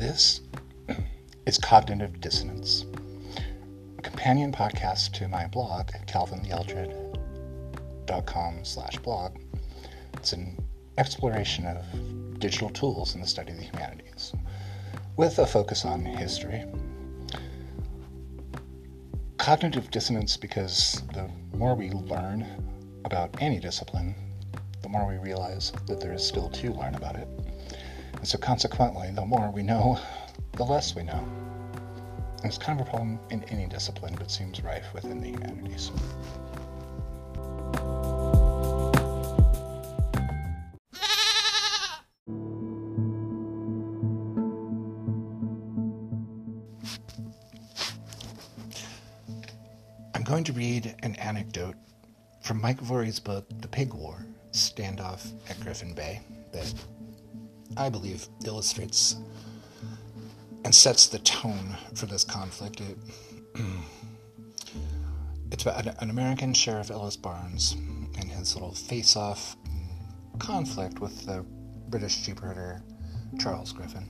[0.00, 0.40] This
[1.44, 2.86] is Cognitive Dissonance,
[3.98, 9.36] a companion podcast to my blog at calvintheeldred.com slash blog.
[10.14, 10.56] It's an
[10.96, 11.84] exploration of
[12.40, 14.32] digital tools in the study of the humanities,
[15.18, 16.64] with a focus on history.
[19.36, 22.46] Cognitive dissonance because the more we learn
[23.04, 24.14] about any discipline,
[24.80, 27.28] the more we realize that there is still to learn about it.
[28.20, 29.98] And so, consequently, the more we know,
[30.52, 31.26] the less we know.
[32.42, 35.90] And it's kind of a problem in any discipline, but seems rife within the humanities.
[50.14, 51.76] I'm going to read an anecdote
[52.42, 56.20] from Mike Vouri's book, The Pig War Standoff at Griffin Bay,
[56.52, 56.74] that
[57.76, 59.16] I believe illustrates
[60.64, 62.80] and sets the tone for this conflict.
[62.80, 62.98] It,
[65.52, 67.76] it's about an American Sheriff Ellis Barnes
[68.18, 69.56] and his little face off
[70.38, 71.44] conflict with the
[71.88, 72.82] British sheep herder
[73.38, 74.08] Charles Griffin.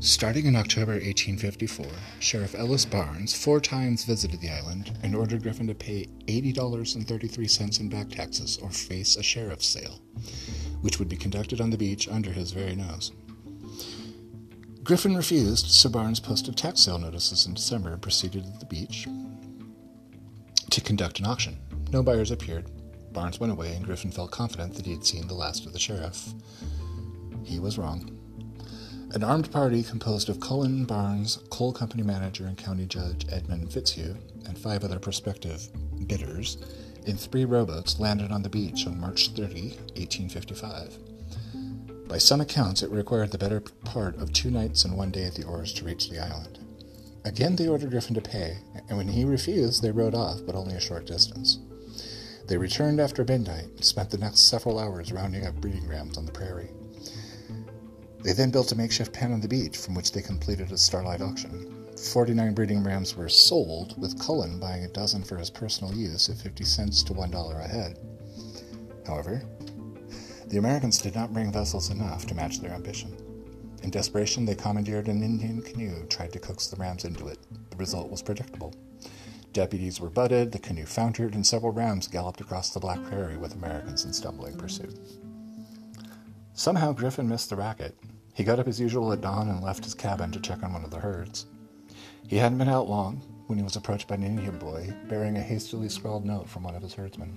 [0.00, 1.84] Starting in October 1854,
[2.20, 7.88] Sheriff Ellis Barnes four times visited the island and ordered Griffin to pay $80.33 in
[7.90, 10.00] back taxes or face a sheriff's sale,
[10.80, 13.12] which would be conducted on the beach under his very nose.
[14.82, 19.06] Griffin refused, so Barnes posted tax sale notices in December and proceeded to the beach
[20.70, 21.58] to conduct an auction.
[21.92, 22.70] No buyers appeared.
[23.12, 25.78] Barnes went away, and Griffin felt confident that he had seen the last of the
[25.78, 26.32] sheriff.
[27.44, 28.16] He was wrong.
[29.12, 34.16] An armed party composed of Cullen Barnes, coal company manager and county judge Edmund Fitzhugh,
[34.46, 35.68] and five other prospective
[36.06, 36.58] bidders
[37.06, 40.98] in three rowboats landed on the beach on March 30, 1855.
[42.08, 45.34] By some accounts, it required the better part of two nights and one day at
[45.34, 46.58] the oars to reach the island.
[47.24, 50.74] Again, they ordered Griffin to pay, and when he refused, they rowed off, but only
[50.74, 51.58] a short distance.
[52.48, 56.26] They returned after midnight and spent the next several hours rounding up breeding grounds on
[56.26, 56.70] the prairie.
[58.24, 61.22] They then built a makeshift pen on the beach from which they completed a starlight
[61.22, 61.79] auction.
[62.00, 66.38] 49 breeding rams were sold, with Cullen buying a dozen for his personal use at
[66.38, 67.98] 50 cents to $1 a head.
[69.06, 69.42] However,
[70.46, 73.16] the Americans did not bring vessels enough to match their ambition.
[73.82, 77.38] In desperation, they commandeered an Indian canoe, tried to coax the rams into it.
[77.70, 78.74] The result was predictable.
[79.52, 83.54] Deputies were butted, the canoe foundered, and several rams galloped across the Black Prairie with
[83.54, 84.98] Americans in stumbling pursuit.
[86.54, 87.96] Somehow Griffin missed the racket.
[88.34, 90.84] He got up as usual at dawn and left his cabin to check on one
[90.84, 91.46] of the herds.
[92.30, 93.16] He hadn't been out long
[93.48, 96.76] when he was approached by an Indian boy bearing a hastily scrawled note from one
[96.76, 97.36] of his herdsmen.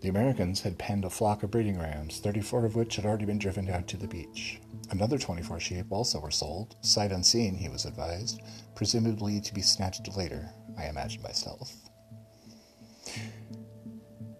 [0.00, 3.38] The Americans had penned a flock of breeding rams, 34 of which had already been
[3.38, 4.62] driven down to the beach.
[4.88, 8.40] Another 24 sheep also were sold, sight unseen, he was advised,
[8.74, 10.48] presumably to be snatched later,
[10.78, 11.90] I imagine by stealth.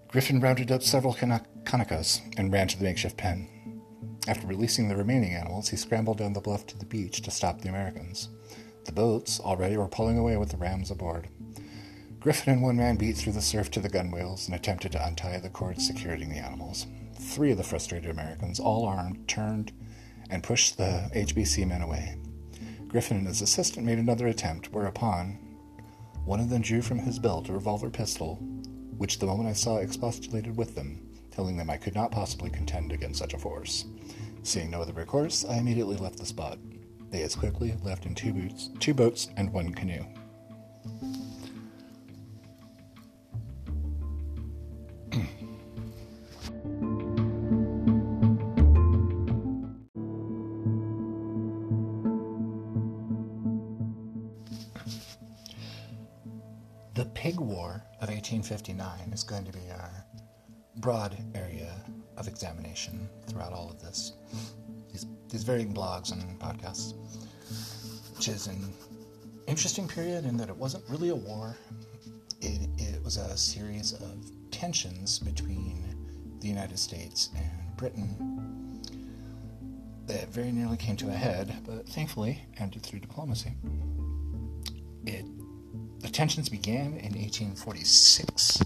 [0.09, 3.83] Griffin rounded up several Kanakas and ran to the makeshift pen.
[4.27, 7.61] After releasing the remaining animals, he scrambled down the bluff to the beach to stop
[7.61, 8.31] the Americans.
[8.85, 11.29] The boats already were pulling away with the rams aboard.
[12.21, 15.39] Griffin and one man beat through the surf to the gunwales and attempted to untie
[15.39, 16.87] the cords securing the animals.
[17.19, 19.73] Three of the frustrated Americans, all armed, turned
[20.31, 22.17] and pushed the HBC men away.
[22.89, 25.39] Griffin and his assistant made another attempt, whereupon
[26.25, 28.37] one of them drew from his belt a revolver pistol,
[28.97, 32.93] which the moment I saw expostulated with them, telling them I could not possibly contend
[32.93, 33.87] against such a force.
[34.43, 36.59] Seeing no other recourse, I immediately left the spot.
[37.13, 40.03] They as quickly left in two boots, two boats, and one canoe.
[56.95, 60.07] the Pig War of 1859 is going to be our
[60.77, 61.75] broad area
[62.17, 64.15] of examination throughout all of this.
[64.93, 66.95] These, these varying blogs and podcasts,
[68.17, 68.73] which is an
[69.47, 71.57] interesting period in that it wasn't really a war.
[72.41, 75.83] It, it was a series of tensions between
[76.41, 78.81] the United States and Britain
[80.07, 83.53] that very nearly came to a head, but thankfully ended through diplomacy.
[85.07, 85.25] It,
[86.01, 88.63] the tensions began in 1846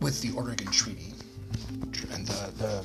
[0.00, 1.14] with the Oregon Treaty
[2.12, 2.84] and the, the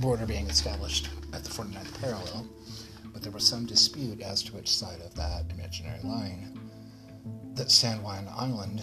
[0.00, 2.46] border being established at the 49th parallel,
[3.12, 6.58] but there was some dispute as to which side of that imaginary line
[7.54, 8.80] that San Juan Island,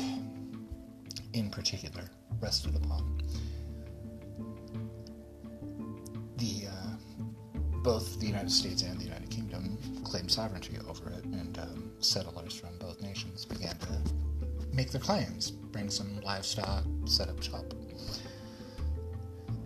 [1.34, 2.04] in particular,
[2.40, 3.20] rested upon.
[6.38, 11.58] The uh, both the United States and the United Kingdom claimed sovereignty over it, and
[11.58, 14.02] um, settlers from both nations began to
[14.72, 17.74] make their claims, bring some livestock, set up shop.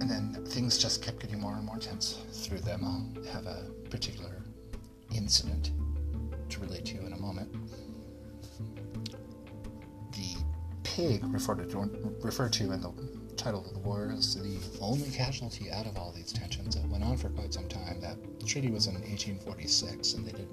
[0.01, 2.81] And then things just kept getting more and more tense through them.
[2.83, 4.42] I'll have a particular
[5.15, 5.71] incident
[6.50, 7.53] to relate to you in a moment.
[10.12, 10.36] The
[10.83, 11.77] pig referred to,
[12.24, 12.92] referred to in the
[13.38, 16.75] title of the war is the only casualty out of all these tensions.
[16.75, 18.01] that went on for quite some time.
[18.01, 20.50] That treaty was in 1846, and they didn't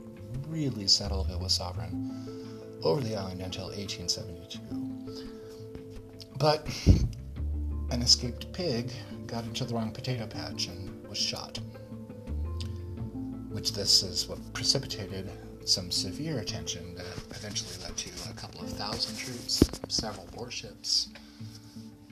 [0.46, 2.38] really settle who was sovereign
[2.82, 4.60] over the island until 1872.
[6.38, 6.68] But
[7.90, 8.92] an escaped pig
[9.28, 11.58] got into the wrong potato patch and was shot.
[13.50, 15.30] Which this is what precipitated
[15.64, 21.08] some severe tension that eventually led to a couple of thousand troops, several warships,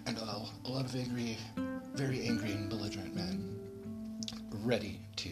[0.07, 1.39] and a lot of angry,
[1.95, 3.59] very angry and belligerent men
[4.63, 5.31] ready to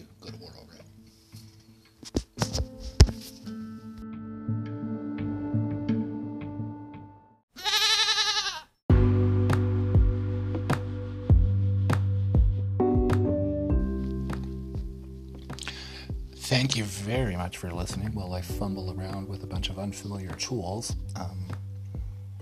[16.45, 20.35] Thank you very much for listening while I fumble around with a bunch of unfamiliar
[20.35, 20.95] tools.
[21.17, 21.49] Um,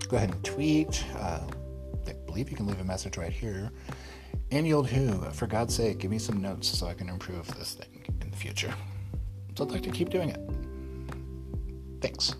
[0.09, 1.05] go ahead and tweet.
[1.15, 1.39] Uh,
[2.05, 3.71] I believe you can leave a message right here.
[4.51, 7.75] Any old who, for God's sake, give me some notes so I can improve this
[7.75, 8.73] thing in the future.
[9.55, 10.41] So I'd like to keep doing it.
[12.01, 12.35] Thanks.